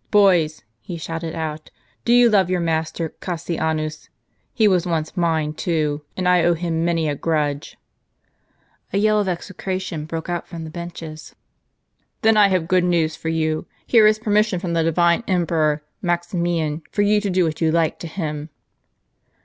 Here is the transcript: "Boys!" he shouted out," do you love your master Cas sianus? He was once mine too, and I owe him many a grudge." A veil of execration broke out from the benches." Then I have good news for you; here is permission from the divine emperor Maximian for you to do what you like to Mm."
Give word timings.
"Boys!" 0.12 0.62
he 0.80 0.96
shouted 0.96 1.34
out," 1.34 1.72
do 2.04 2.12
you 2.12 2.30
love 2.30 2.48
your 2.48 2.60
master 2.60 3.08
Cas 3.20 3.44
sianus? 3.44 4.08
He 4.54 4.68
was 4.68 4.86
once 4.86 5.16
mine 5.16 5.54
too, 5.54 6.04
and 6.16 6.28
I 6.28 6.44
owe 6.44 6.54
him 6.54 6.84
many 6.84 7.08
a 7.08 7.16
grudge." 7.16 7.76
A 8.92 9.00
veil 9.00 9.18
of 9.18 9.26
execration 9.26 10.04
broke 10.04 10.28
out 10.28 10.46
from 10.46 10.62
the 10.62 10.70
benches." 10.70 11.34
Then 12.22 12.36
I 12.36 12.46
have 12.46 12.68
good 12.68 12.84
news 12.84 13.16
for 13.16 13.28
you; 13.28 13.66
here 13.84 14.06
is 14.06 14.20
permission 14.20 14.60
from 14.60 14.74
the 14.74 14.84
divine 14.84 15.24
emperor 15.26 15.82
Maximian 16.00 16.82
for 16.92 17.02
you 17.02 17.20
to 17.20 17.28
do 17.28 17.44
what 17.44 17.60
you 17.60 17.72
like 17.72 17.98
to 17.98 18.06
Mm." 18.06 18.50